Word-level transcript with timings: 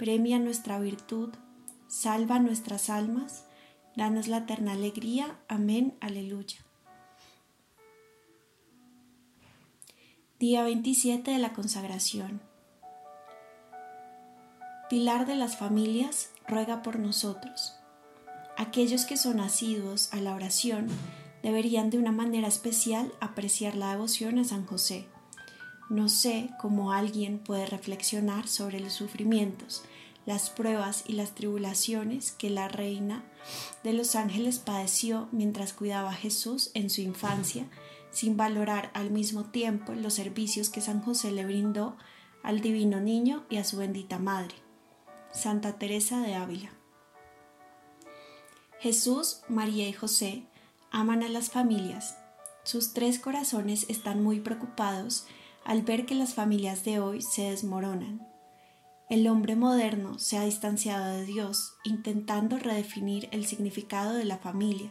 premia 0.00 0.38
nuestra 0.38 0.78
virtud, 0.78 1.28
salva 1.86 2.38
nuestras 2.38 2.88
almas, 2.88 3.44
danos 3.94 4.28
la 4.28 4.38
eterna 4.38 4.72
alegría. 4.72 5.38
Amén, 5.46 5.94
aleluya. 6.00 6.56
Día 10.38 10.62
27 10.62 11.32
de 11.32 11.36
la 11.36 11.52
consagración. 11.52 12.40
Pilar 14.88 15.26
de 15.26 15.34
las 15.34 15.58
familias, 15.58 16.30
ruega 16.48 16.80
por 16.80 16.98
nosotros. 16.98 17.74
Aquellos 18.56 19.04
que 19.04 19.18
son 19.18 19.38
asiduos 19.38 20.14
a 20.14 20.16
la 20.22 20.34
oración 20.34 20.86
deberían 21.42 21.90
de 21.90 21.98
una 21.98 22.10
manera 22.10 22.48
especial 22.48 23.12
apreciar 23.20 23.74
la 23.74 23.90
devoción 23.90 24.38
a 24.38 24.44
San 24.44 24.64
José 24.64 25.10
no 25.90 26.08
sé 26.08 26.50
cómo 26.58 26.92
alguien 26.92 27.38
puede 27.40 27.66
reflexionar 27.66 28.46
sobre 28.46 28.78
los 28.78 28.92
sufrimientos, 28.92 29.82
las 30.24 30.48
pruebas 30.48 31.02
y 31.06 31.14
las 31.14 31.34
tribulaciones 31.34 32.30
que 32.30 32.48
la 32.48 32.68
reina 32.68 33.24
de 33.82 33.92
los 33.92 34.14
ángeles 34.14 34.60
padeció 34.60 35.28
mientras 35.32 35.72
cuidaba 35.72 36.10
a 36.10 36.14
Jesús 36.14 36.70
en 36.74 36.90
su 36.90 37.00
infancia, 37.00 37.66
sin 38.12 38.36
valorar 38.36 38.92
al 38.94 39.10
mismo 39.10 39.46
tiempo 39.46 39.92
los 39.92 40.14
servicios 40.14 40.70
que 40.70 40.80
San 40.80 41.02
José 41.02 41.32
le 41.32 41.44
brindó 41.44 41.96
al 42.44 42.60
divino 42.60 43.00
niño 43.00 43.44
y 43.50 43.56
a 43.56 43.64
su 43.64 43.76
bendita 43.76 44.20
madre. 44.20 44.54
Santa 45.32 45.76
Teresa 45.76 46.20
de 46.20 46.34
Ávila. 46.36 46.70
Jesús, 48.78 49.42
María 49.48 49.88
y 49.88 49.92
José 49.92 50.44
aman 50.92 51.24
a 51.24 51.28
las 51.28 51.50
familias. 51.50 52.16
Sus 52.62 52.92
tres 52.92 53.18
corazones 53.18 53.86
están 53.88 54.22
muy 54.22 54.38
preocupados 54.38 55.26
al 55.64 55.82
ver 55.82 56.06
que 56.06 56.14
las 56.14 56.34
familias 56.34 56.84
de 56.84 57.00
hoy 57.00 57.22
se 57.22 57.50
desmoronan. 57.50 58.26
El 59.08 59.26
hombre 59.28 59.56
moderno 59.56 60.18
se 60.18 60.38
ha 60.38 60.44
distanciado 60.44 61.12
de 61.12 61.24
Dios 61.24 61.74
intentando 61.84 62.58
redefinir 62.58 63.28
el 63.32 63.44
significado 63.46 64.14
de 64.14 64.24
la 64.24 64.38
familia. 64.38 64.90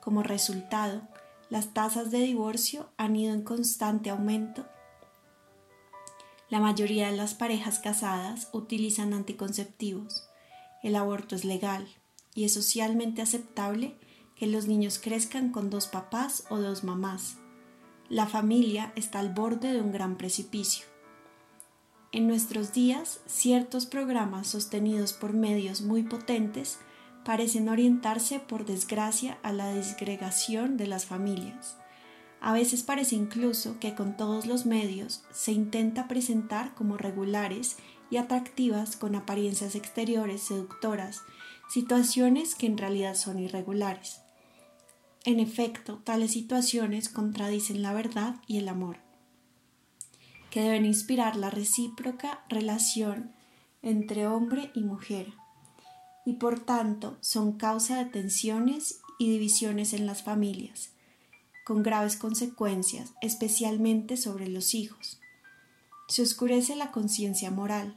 Como 0.00 0.22
resultado, 0.22 1.02
las 1.48 1.72
tasas 1.72 2.10
de 2.10 2.18
divorcio 2.18 2.90
han 2.96 3.16
ido 3.16 3.32
en 3.32 3.42
constante 3.42 4.10
aumento. 4.10 4.66
La 6.50 6.60
mayoría 6.60 7.10
de 7.10 7.16
las 7.16 7.34
parejas 7.34 7.78
casadas 7.78 8.48
utilizan 8.52 9.14
anticonceptivos. 9.14 10.28
El 10.82 10.96
aborto 10.96 11.36
es 11.36 11.44
legal 11.44 11.86
y 12.34 12.44
es 12.44 12.52
socialmente 12.52 13.22
aceptable 13.22 13.96
que 14.36 14.46
los 14.46 14.66
niños 14.66 14.98
crezcan 14.98 15.52
con 15.52 15.70
dos 15.70 15.86
papás 15.86 16.44
o 16.50 16.58
dos 16.58 16.82
mamás 16.82 17.38
la 18.14 18.28
familia 18.28 18.92
está 18.94 19.18
al 19.18 19.30
borde 19.30 19.72
de 19.72 19.80
un 19.80 19.90
gran 19.90 20.16
precipicio. 20.16 20.86
En 22.12 22.28
nuestros 22.28 22.72
días, 22.72 23.18
ciertos 23.26 23.86
programas 23.86 24.46
sostenidos 24.46 25.12
por 25.12 25.32
medios 25.32 25.80
muy 25.80 26.04
potentes 26.04 26.78
parecen 27.24 27.68
orientarse 27.68 28.38
por 28.38 28.66
desgracia 28.66 29.36
a 29.42 29.52
la 29.52 29.74
disgregación 29.74 30.76
de 30.76 30.86
las 30.86 31.06
familias. 31.06 31.76
A 32.40 32.52
veces 32.52 32.84
parece 32.84 33.16
incluso 33.16 33.80
que 33.80 33.96
con 33.96 34.16
todos 34.16 34.46
los 34.46 34.64
medios 34.64 35.24
se 35.32 35.50
intenta 35.50 36.06
presentar 36.06 36.72
como 36.76 36.96
regulares 36.96 37.78
y 38.12 38.18
atractivas 38.18 38.96
con 38.96 39.16
apariencias 39.16 39.74
exteriores 39.74 40.40
seductoras, 40.40 41.22
situaciones 41.68 42.54
que 42.54 42.66
en 42.66 42.78
realidad 42.78 43.16
son 43.16 43.40
irregulares. 43.40 44.23
En 45.26 45.40
efecto, 45.40 46.02
tales 46.04 46.32
situaciones 46.32 47.08
contradicen 47.08 47.80
la 47.80 47.94
verdad 47.94 48.36
y 48.46 48.58
el 48.58 48.68
amor, 48.68 48.98
que 50.50 50.60
deben 50.60 50.84
inspirar 50.84 51.36
la 51.36 51.48
recíproca 51.48 52.44
relación 52.50 53.32
entre 53.80 54.26
hombre 54.26 54.70
y 54.74 54.82
mujer, 54.82 55.32
y 56.26 56.34
por 56.34 56.60
tanto 56.60 57.16
son 57.20 57.52
causa 57.52 57.96
de 57.96 58.10
tensiones 58.10 59.00
y 59.18 59.30
divisiones 59.30 59.94
en 59.94 60.04
las 60.04 60.22
familias, 60.22 60.90
con 61.64 61.82
graves 61.82 62.16
consecuencias, 62.16 63.14
especialmente 63.22 64.18
sobre 64.18 64.48
los 64.48 64.74
hijos. 64.74 65.20
Se 66.06 66.20
oscurece 66.20 66.76
la 66.76 66.92
conciencia 66.92 67.50
moral, 67.50 67.96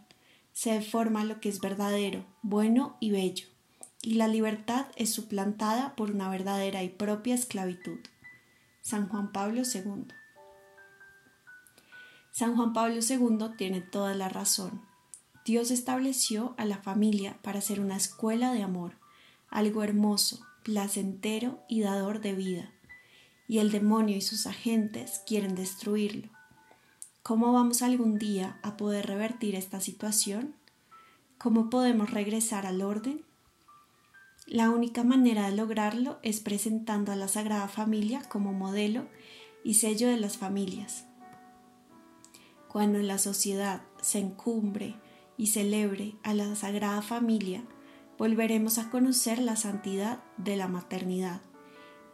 se 0.53 0.71
deforma 0.71 1.25
lo 1.25 1.41
que 1.41 1.49
es 1.49 1.59
verdadero, 1.59 2.25
bueno 2.41 2.95
y 3.01 3.11
bello 3.11 3.56
y 4.07 4.13
la 4.13 4.29
libertad 4.29 4.85
es 4.95 5.13
suplantada 5.13 5.93
por 5.97 6.11
una 6.11 6.29
verdadera 6.29 6.81
y 6.81 6.87
propia 6.87 7.35
esclavitud. 7.35 7.99
San 8.81 9.09
Juan 9.09 9.33
Pablo 9.33 9.63
II. 9.63 10.05
San 12.31 12.55
Juan 12.55 12.71
Pablo 12.71 13.01
II 13.01 13.49
tiene 13.57 13.81
toda 13.81 14.13
la 14.13 14.29
razón. 14.29 14.81
Dios 15.43 15.71
estableció 15.71 16.55
a 16.57 16.63
la 16.63 16.77
familia 16.77 17.37
para 17.41 17.59
ser 17.59 17.81
una 17.81 17.97
escuela 17.97 18.53
de 18.53 18.63
amor, 18.63 18.93
algo 19.49 19.83
hermoso, 19.83 20.39
placentero 20.63 21.59
y 21.67 21.81
dador 21.81 22.21
de 22.21 22.33
vida, 22.33 22.71
y 23.49 23.57
el 23.57 23.71
demonio 23.71 24.15
y 24.15 24.21
sus 24.21 24.47
agentes 24.47 25.21
quieren 25.27 25.53
destruirlo. 25.53 26.29
¿Cómo 27.23 27.51
vamos 27.51 27.81
algún 27.81 28.17
día 28.17 28.57
a 28.63 28.77
poder 28.77 29.05
revertir 29.05 29.55
esta 29.55 29.81
situación? 29.81 30.55
¿Cómo 31.37 31.69
podemos 31.69 32.09
regresar 32.09 32.65
al 32.65 32.81
orden? 32.81 33.26
La 34.47 34.69
única 34.69 35.03
manera 35.03 35.49
de 35.49 35.57
lograrlo 35.57 36.19
es 36.23 36.39
presentando 36.39 37.11
a 37.11 37.17
la 37.17 37.27
Sagrada 37.27 37.67
Familia 37.67 38.21
como 38.29 38.53
modelo 38.53 39.05
y 39.65 39.73
sello 39.73 40.07
de 40.07 40.15
las 40.15 40.37
familias. 40.37 41.05
Cuando 42.69 42.99
la 42.99 43.17
sociedad 43.17 43.81
se 44.01 44.19
encumbre 44.19 44.95
y 45.35 45.47
celebre 45.47 46.15
a 46.23 46.33
la 46.33 46.55
Sagrada 46.55 47.01
Familia, 47.01 47.61
volveremos 48.17 48.77
a 48.77 48.89
conocer 48.89 49.39
la 49.39 49.57
santidad 49.57 50.23
de 50.37 50.55
la 50.55 50.69
maternidad, 50.69 51.41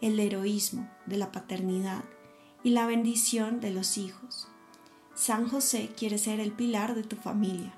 el 0.02 0.20
heroísmo 0.20 0.90
de 1.06 1.18
la 1.18 1.32
paternidad 1.32 2.04
y 2.64 2.72
la 2.72 2.88
bendición 2.88 3.60
de 3.60 3.70
los 3.70 4.00
hijos. 4.00 4.48
San 5.14 5.48
José 5.48 5.92
quiere 5.96 6.18
ser 6.18 6.40
el 6.40 6.52
pilar 6.52 6.96
de 6.96 7.04
tu 7.04 7.16
familia. 7.16 7.76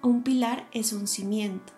Un 0.00 0.22
pilar 0.22 0.66
es 0.72 0.94
un 0.94 1.06
cimiento 1.06 1.75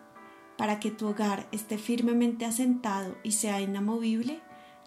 para 0.59 0.81
que 0.81 0.91
tu 0.91 1.07
hogar 1.07 1.49
esté 1.53 1.79
firmemente 1.79 2.45
asentado 2.45 3.17
y 3.23 3.33
sea 3.33 3.61
inamovible, 3.61 4.41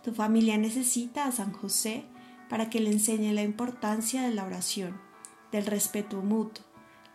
tu 0.04 0.14
familia 0.14 0.58
necesita 0.58 1.26
a 1.26 1.32
San 1.32 1.54
José 1.54 2.04
para 2.50 2.70
que 2.70 2.82
le 2.82 2.92
enseñe 2.92 3.32
la 3.32 3.44
importancia 3.44 4.22
de 4.22 4.36
la 4.36 4.44
oración, 4.44 5.00
del 5.54 5.66
respeto 5.66 6.22
mutuo, 6.22 6.66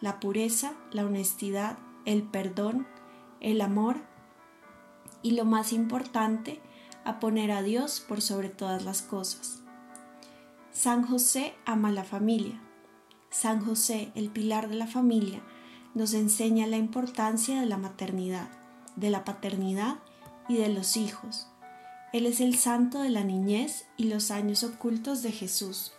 la 0.01 0.21
pureza, 0.21 0.73
la 0.91 1.05
honestidad, 1.05 1.79
el 2.07 2.23
perdón, 2.23 2.87
el 3.41 3.61
amor 3.61 3.99
y 5.23 5.33
lo 5.33 5.45
más 5.45 5.75
importante, 5.75 6.63
a 7.05 7.21
poner 7.21 7.53
a 7.53 7.63
Dios 7.63 8.01
por 8.01 8.23
sobre 8.23 8.49
todas 8.49 8.85
las 8.85 9.03
cosas. 9.03 9.63
San 10.73 11.07
José 11.07 11.55
ama 11.67 11.93
la 11.93 12.05
familia. 12.05 12.61
San 13.29 13.65
José, 13.65 14.13
el 14.15 14.31
pilar 14.31 14.69
de 14.69 14.77
la 14.77 14.87
familia, 14.87 15.43
nos 15.97 16.13
enseña 16.13 16.67
la 16.67 16.77
importancia 16.77 17.59
de 17.59 17.65
la 17.65 17.79
maternidad, 17.79 18.51
de 18.97 19.09
la 19.09 19.25
paternidad 19.25 19.97
y 20.47 20.59
de 20.59 20.69
los 20.69 20.99
hijos. 20.99 21.49
Él 22.13 22.27
es 22.27 22.43
el 22.43 22.55
santo 22.55 23.01
de 23.01 23.09
la 23.09 23.25
niñez 23.25 23.87
y 23.97 24.05
los 24.05 24.31
años 24.31 24.63
ocultos 24.63 25.23
de 25.23 25.33
Jesús. 25.33 25.93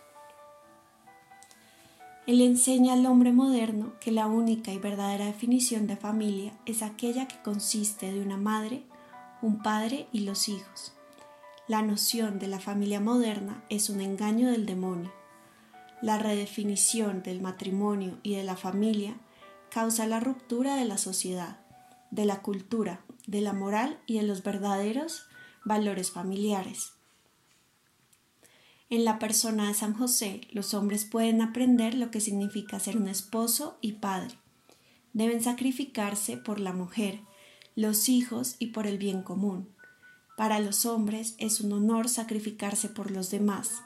Él 2.28 2.40
enseña 2.42 2.92
al 2.92 3.06
hombre 3.06 3.32
moderno 3.32 3.94
que 3.98 4.12
la 4.12 4.28
única 4.28 4.72
y 4.72 4.78
verdadera 4.78 5.24
definición 5.24 5.88
de 5.88 5.96
familia 5.96 6.52
es 6.64 6.82
aquella 6.82 7.26
que 7.26 7.42
consiste 7.42 8.12
de 8.12 8.20
una 8.20 8.36
madre, 8.36 8.84
un 9.42 9.64
padre 9.64 10.06
y 10.12 10.20
los 10.20 10.48
hijos. 10.48 10.92
La 11.66 11.82
noción 11.82 12.38
de 12.38 12.46
la 12.46 12.60
familia 12.60 13.00
moderna 13.00 13.64
es 13.68 13.90
un 13.90 14.00
engaño 14.00 14.48
del 14.52 14.64
demonio. 14.64 15.10
La 16.02 16.18
redefinición 16.18 17.24
del 17.24 17.40
matrimonio 17.40 18.18
y 18.22 18.36
de 18.36 18.44
la 18.44 18.54
familia 18.54 19.16
causa 19.70 20.06
la 20.06 20.20
ruptura 20.20 20.76
de 20.76 20.84
la 20.84 20.98
sociedad, 20.98 21.60
de 22.10 22.24
la 22.24 22.42
cultura, 22.42 23.04
de 23.26 23.40
la 23.40 23.52
moral 23.52 23.98
y 24.06 24.16
de 24.16 24.22
los 24.22 24.42
verdaderos 24.42 25.26
valores 25.64 26.10
familiares. 26.10 26.92
En 28.90 29.04
la 29.04 29.18
persona 29.18 29.68
de 29.68 29.74
San 29.74 29.92
José, 29.92 30.40
los 30.50 30.72
hombres 30.72 31.04
pueden 31.04 31.42
aprender 31.42 31.94
lo 31.94 32.10
que 32.10 32.20
significa 32.20 32.80
ser 32.80 32.96
un 32.96 33.06
esposo 33.08 33.76
y 33.82 33.92
padre. 33.92 34.34
Deben 35.12 35.42
sacrificarse 35.42 36.38
por 36.38 36.58
la 36.58 36.72
mujer, 36.72 37.20
los 37.76 38.08
hijos 38.08 38.56
y 38.58 38.68
por 38.68 38.86
el 38.86 38.96
bien 38.96 39.22
común. 39.22 39.68
Para 40.38 40.58
los 40.58 40.86
hombres 40.86 41.34
es 41.38 41.60
un 41.60 41.72
honor 41.72 42.08
sacrificarse 42.08 42.88
por 42.88 43.10
los 43.10 43.30
demás. 43.30 43.82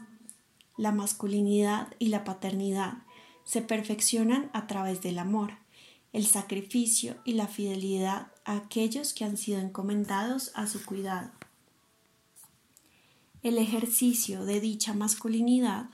La 0.77 0.93
masculinidad 0.93 1.89
y 1.99 2.09
la 2.09 2.23
paternidad 2.23 2.99
se 3.45 3.61
perfeccionan 3.61 4.51
a 4.53 4.69
través 4.69 5.03
del 5.03 5.19
amor, 5.19 5.55
el 6.13 6.27
sacrificio 6.27 7.17
y 7.25 7.33
la 7.33 7.49
fidelidad 7.49 8.33
a 8.45 8.57
aquellos 8.57 9.15
que 9.15 9.25
han 9.25 9.37
sido 9.37 9.61
encomendados 9.61 10.51
a 10.55 10.67
su 10.67 10.85
cuidado. 10.85 11.31
El 13.43 13.59
ejercicio 13.59 14.45
de 14.45 14.61
dicha 14.61 14.95
masculinidad 14.95 15.91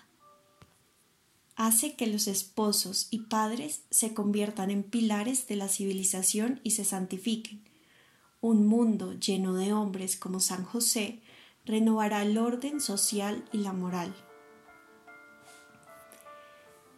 hace 1.56 1.96
que 1.96 2.06
los 2.06 2.28
esposos 2.28 3.08
y 3.10 3.20
padres 3.20 3.82
se 3.90 4.14
conviertan 4.14 4.70
en 4.70 4.82
pilares 4.82 5.48
de 5.48 5.56
la 5.56 5.68
civilización 5.68 6.60
y 6.62 6.72
se 6.72 6.84
santifiquen. 6.84 7.62
Un 8.40 8.66
mundo 8.66 9.14
lleno 9.14 9.54
de 9.54 9.72
hombres 9.72 10.16
como 10.16 10.40
San 10.40 10.64
José 10.64 11.20
renovará 11.64 12.22
el 12.22 12.38
orden 12.38 12.80
social 12.80 13.44
y 13.52 13.58
la 13.58 13.72
moral. 13.72 14.14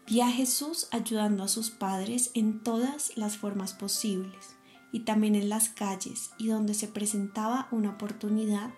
Vi 0.06 0.20
a 0.20 0.30
Jesús 0.30 0.88
ayudando 0.90 1.44
a 1.44 1.48
sus 1.48 1.70
padres 1.70 2.30
en 2.34 2.62
todas 2.62 3.16
las 3.16 3.36
formas 3.36 3.72
posibles 3.74 4.56
y 4.92 5.00
también 5.00 5.34
en 5.34 5.48
las 5.48 5.68
calles 5.68 6.30
y 6.38 6.48
donde 6.48 6.74
se 6.74 6.88
presentaba 6.88 7.68
una 7.70 7.90
oportunidad 7.90 8.70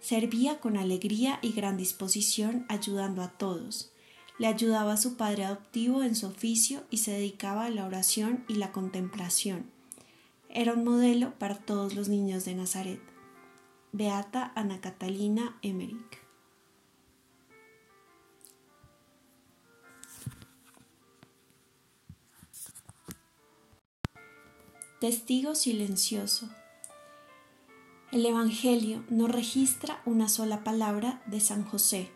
Servía 0.00 0.60
con 0.60 0.76
alegría 0.76 1.38
y 1.42 1.52
gran 1.52 1.76
disposición 1.76 2.64
ayudando 2.68 3.22
a 3.22 3.28
todos. 3.28 3.92
Le 4.38 4.46
ayudaba 4.46 4.92
a 4.92 4.96
su 4.96 5.16
padre 5.16 5.44
adoptivo 5.44 6.02
en 6.02 6.14
su 6.14 6.26
oficio 6.26 6.84
y 6.90 6.98
se 6.98 7.10
dedicaba 7.10 7.64
a 7.64 7.70
la 7.70 7.84
oración 7.84 8.44
y 8.48 8.54
la 8.54 8.70
contemplación. 8.70 9.70
Era 10.48 10.74
un 10.74 10.84
modelo 10.84 11.36
para 11.38 11.56
todos 11.56 11.94
los 11.94 12.08
niños 12.08 12.44
de 12.44 12.54
Nazaret. 12.54 13.00
Beata 13.92 14.52
Ana 14.54 14.80
Catalina 14.80 15.58
Emmerich. 15.62 16.27
Testigo 25.00 25.54
silencioso. 25.54 26.48
El 28.10 28.26
Evangelio 28.26 29.04
no 29.08 29.28
registra 29.28 30.02
una 30.04 30.28
sola 30.28 30.64
palabra 30.64 31.22
de 31.26 31.38
San 31.38 31.64
José. 31.64 32.10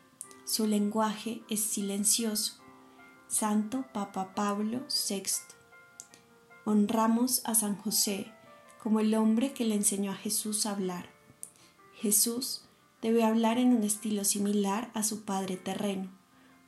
Su 0.44 0.67
lenguaje 0.67 1.43
es 1.49 1.61
silencioso. 1.61 2.55
Santo 3.29 3.84
Papa 3.94 4.34
Pablo 4.34 4.81
VI. 5.08 5.23
Honramos 6.64 7.43
a 7.44 7.55
San 7.55 7.76
José 7.76 8.26
como 8.82 8.99
el 8.99 9.14
hombre 9.14 9.52
que 9.52 9.64
le 9.64 9.76
enseñó 9.76 10.11
a 10.11 10.17
Jesús 10.17 10.67
a 10.67 10.73
hablar. 10.73 11.08
Jesús 11.94 12.62
debe 13.00 13.23
hablar 13.23 13.58
en 13.58 13.76
un 13.76 13.85
estilo 13.85 14.25
similar 14.25 14.90
a 14.93 15.05
su 15.05 15.23
Padre 15.23 15.56
terreno, 15.56 16.11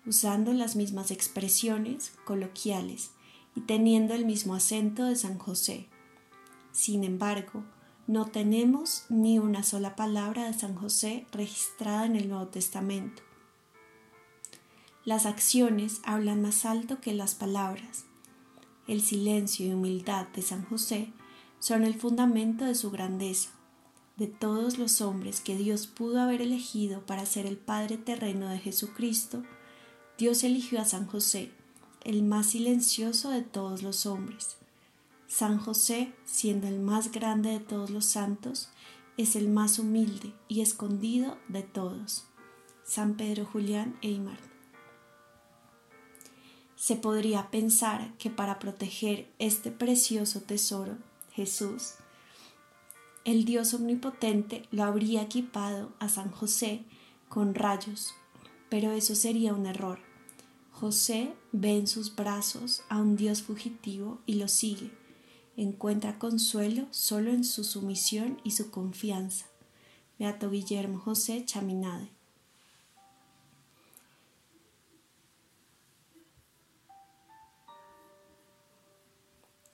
usando 0.06 0.52
las 0.52 0.76
mismas 0.76 1.10
expresiones 1.10 2.12
coloquiales 2.24 3.10
y 3.56 3.62
teniendo 3.62 4.14
el 4.14 4.24
mismo 4.24 4.54
acento 4.54 5.06
de 5.06 5.16
San 5.16 5.40
José. 5.40 5.88
Sin 6.74 7.04
embargo, 7.04 7.62
no 8.08 8.26
tenemos 8.26 9.04
ni 9.08 9.38
una 9.38 9.62
sola 9.62 9.94
palabra 9.94 10.46
de 10.46 10.54
San 10.54 10.74
José 10.74 11.24
registrada 11.30 12.04
en 12.04 12.16
el 12.16 12.28
Nuevo 12.28 12.48
Testamento. 12.48 13.22
Las 15.04 15.24
acciones 15.24 16.00
hablan 16.02 16.42
más 16.42 16.64
alto 16.64 17.00
que 17.00 17.14
las 17.14 17.36
palabras. 17.36 18.06
El 18.88 19.02
silencio 19.02 19.66
y 19.68 19.72
humildad 19.72 20.26
de 20.34 20.42
San 20.42 20.64
José 20.64 21.12
son 21.60 21.84
el 21.84 21.94
fundamento 21.94 22.64
de 22.64 22.74
su 22.74 22.90
grandeza. 22.90 23.50
De 24.16 24.26
todos 24.26 24.76
los 24.76 25.00
hombres 25.00 25.40
que 25.40 25.56
Dios 25.56 25.86
pudo 25.86 26.20
haber 26.20 26.42
elegido 26.42 27.06
para 27.06 27.24
ser 27.24 27.46
el 27.46 27.56
Padre 27.56 27.98
terreno 27.98 28.48
de 28.48 28.58
Jesucristo, 28.58 29.44
Dios 30.18 30.42
eligió 30.42 30.80
a 30.80 30.84
San 30.84 31.06
José, 31.06 31.52
el 32.02 32.24
más 32.24 32.46
silencioso 32.46 33.30
de 33.30 33.42
todos 33.42 33.84
los 33.84 34.06
hombres. 34.06 34.56
San 35.36 35.58
José, 35.58 36.12
siendo 36.24 36.68
el 36.68 36.78
más 36.78 37.10
grande 37.10 37.50
de 37.50 37.58
todos 37.58 37.90
los 37.90 38.04
santos, 38.04 38.68
es 39.16 39.34
el 39.34 39.48
más 39.48 39.80
humilde 39.80 40.32
y 40.46 40.60
escondido 40.60 41.38
de 41.48 41.64
todos. 41.64 42.26
San 42.84 43.16
Pedro 43.16 43.44
Julián 43.44 43.98
Eymar. 44.00 44.38
Se 46.76 46.94
podría 46.94 47.50
pensar 47.50 48.16
que 48.16 48.30
para 48.30 48.60
proteger 48.60 49.28
este 49.40 49.72
precioso 49.72 50.40
tesoro, 50.40 50.98
Jesús, 51.32 51.94
el 53.24 53.44
Dios 53.44 53.74
omnipotente 53.74 54.68
lo 54.70 54.84
habría 54.84 55.22
equipado 55.22 55.90
a 55.98 56.08
San 56.08 56.30
José 56.30 56.84
con 57.28 57.56
rayos, 57.56 58.14
pero 58.68 58.92
eso 58.92 59.16
sería 59.16 59.52
un 59.52 59.66
error. 59.66 59.98
José 60.70 61.34
ve 61.50 61.76
en 61.76 61.88
sus 61.88 62.14
brazos 62.14 62.84
a 62.88 62.98
un 62.98 63.16
Dios 63.16 63.42
fugitivo 63.42 64.20
y 64.26 64.34
lo 64.34 64.46
sigue 64.46 64.92
encuentra 65.56 66.18
consuelo 66.18 66.86
solo 66.90 67.30
en 67.30 67.44
su 67.44 67.64
sumisión 67.64 68.40
y 68.44 68.52
su 68.52 68.70
confianza. 68.70 69.46
Beato 70.18 70.50
Guillermo 70.50 70.98
José 70.98 71.44
Chaminade. 71.44 72.08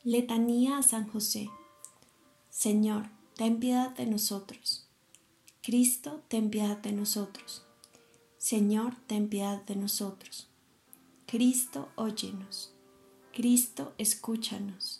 Letanía 0.02 0.78
a 0.78 0.82
San 0.82 1.06
José. 1.08 1.50
Señor, 2.48 3.10
ten 3.36 3.60
piedad 3.60 3.90
de 3.90 4.06
nosotros. 4.06 4.86
Cristo, 5.62 6.22
ten 6.28 6.48
piedad 6.48 6.78
de 6.78 6.92
nosotros. 6.92 7.66
Señor, 8.38 8.96
ten 9.06 9.28
piedad 9.28 9.62
de 9.66 9.76
nosotros. 9.76 10.48
Cristo, 11.26 11.90
óyenos. 11.96 12.72
Cristo, 13.32 13.92
escúchanos. 13.98 14.99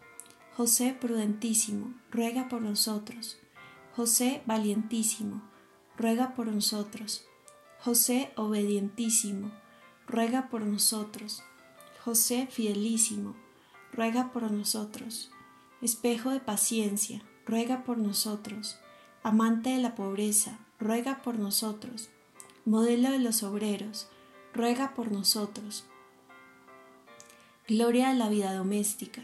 José 0.61 0.93
prudentísimo, 0.93 1.91
ruega 2.11 2.47
por 2.47 2.61
nosotros. 2.61 3.39
José 3.95 4.43
valientísimo, 4.45 5.41
ruega 5.97 6.35
por 6.35 6.45
nosotros. 6.45 7.25
José 7.79 8.31
obedientísimo, 8.35 9.51
ruega 10.05 10.49
por 10.49 10.61
nosotros. 10.61 11.41
José 12.05 12.45
fidelísimo, 12.45 13.35
ruega 13.91 14.31
por 14.31 14.51
nosotros. 14.51 15.31
Espejo 15.81 16.29
de 16.29 16.41
paciencia, 16.41 17.23
ruega 17.47 17.83
por 17.83 17.97
nosotros. 17.97 18.77
Amante 19.23 19.71
de 19.71 19.79
la 19.79 19.95
pobreza, 19.95 20.59
ruega 20.77 21.23
por 21.23 21.39
nosotros. 21.39 22.11
Modelo 22.65 23.09
de 23.09 23.17
los 23.17 23.41
obreros, 23.41 24.09
ruega 24.53 24.93
por 24.93 25.11
nosotros. 25.11 25.85
Gloria 27.67 28.09
de 28.09 28.15
la 28.15 28.29
vida 28.29 28.53
doméstica, 28.53 29.23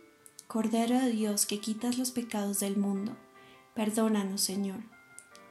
Cordero 0.51 0.99
de 0.99 1.11
Dios 1.11 1.45
que 1.45 1.61
quitas 1.61 1.97
los 1.97 2.11
pecados 2.11 2.59
del 2.59 2.75
mundo, 2.75 3.15
perdónanos, 3.73 4.41
Señor. 4.41 4.81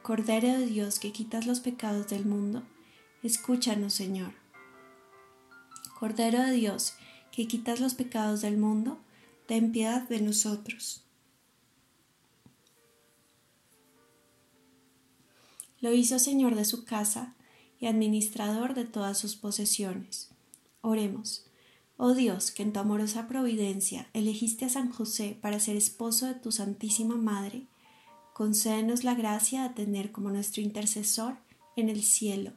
Cordero 0.03 0.49
de 0.49 0.67
Dios 0.67 0.99
que 0.99 1.11
quitas 1.11 1.47
los 1.47 1.59
pecados 1.59 2.07
del 2.09 2.27
mundo, 2.27 2.61
escúchanos, 3.23 3.95
Señor. 3.95 4.33
Cordero 5.99 6.43
de 6.43 6.51
Dios 6.51 6.93
que 7.31 7.47
quitas 7.47 7.79
los 7.79 7.95
pecados 7.95 8.41
del 8.41 8.59
mundo, 8.59 8.99
ten 9.47 9.71
piedad 9.71 10.07
de 10.07 10.21
nosotros. 10.21 11.03
Lo 15.79 15.93
hizo 15.93 16.19
Señor 16.19 16.53
de 16.53 16.65
su 16.65 16.85
casa 16.85 17.33
y 17.79 17.87
administrador 17.87 18.75
de 18.75 18.85
todas 18.85 19.17
sus 19.17 19.35
posesiones. 19.35 20.29
Oremos. 20.81 21.50
Oh 22.03 22.15
Dios, 22.15 22.49
que 22.49 22.63
en 22.63 22.73
tu 22.73 22.79
amorosa 22.79 23.27
providencia 23.27 24.07
elegiste 24.13 24.65
a 24.65 24.69
San 24.69 24.91
José 24.91 25.37
para 25.39 25.59
ser 25.59 25.75
esposo 25.75 26.25
de 26.25 26.33
tu 26.33 26.51
Santísima 26.51 27.15
Madre, 27.15 27.67
concédenos 28.33 29.03
la 29.03 29.13
gracia 29.13 29.61
de 29.61 29.69
tener 29.75 30.11
como 30.11 30.31
nuestro 30.31 30.63
intercesor 30.63 31.37
en 31.75 31.89
el 31.89 32.01
cielo, 32.01 32.53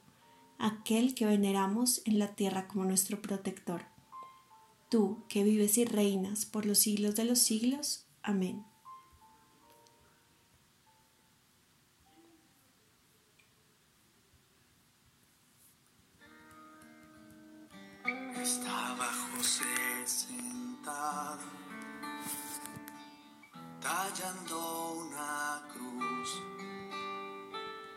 aquel 0.58 1.14
que 1.14 1.26
veneramos 1.26 2.00
en 2.06 2.18
la 2.18 2.28
tierra 2.28 2.66
como 2.68 2.86
nuestro 2.86 3.20
protector. 3.20 3.82
Tú, 4.88 5.18
que 5.28 5.44
vives 5.44 5.76
y 5.76 5.84
reinas 5.84 6.46
por 6.46 6.64
los 6.64 6.78
siglos 6.78 7.14
de 7.14 7.26
los 7.26 7.38
siglos. 7.38 8.06
Amén. 8.22 8.64
Estaba 19.44 19.66
José 19.66 20.06
sentado, 20.06 21.38
tallando 23.78 24.92
una 24.92 25.62
cruz. 25.70 26.42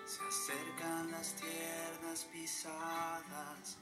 Se 0.06 0.22
acercan 0.28 1.12
las 1.12 1.34
tiernas 1.36 2.28
pisadas 2.34 3.78